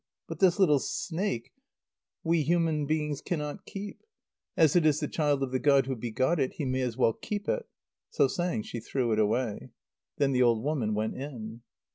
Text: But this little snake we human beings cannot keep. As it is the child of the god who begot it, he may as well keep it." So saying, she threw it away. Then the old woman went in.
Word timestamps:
But 0.27 0.39
this 0.39 0.57
little 0.57 0.79
snake 0.79 1.51
we 2.23 2.41
human 2.41 2.87
beings 2.87 3.21
cannot 3.21 3.67
keep. 3.67 4.01
As 4.57 4.75
it 4.75 4.83
is 4.83 4.99
the 4.99 5.07
child 5.07 5.43
of 5.43 5.51
the 5.51 5.59
god 5.59 5.85
who 5.85 5.95
begot 5.95 6.39
it, 6.39 6.53
he 6.53 6.65
may 6.65 6.81
as 6.81 6.97
well 6.97 7.13
keep 7.13 7.47
it." 7.47 7.67
So 8.09 8.27
saying, 8.27 8.63
she 8.63 8.79
threw 8.79 9.11
it 9.11 9.19
away. 9.19 9.69
Then 10.17 10.31
the 10.31 10.41
old 10.41 10.63
woman 10.63 10.95
went 10.95 11.13
in. 11.17 11.61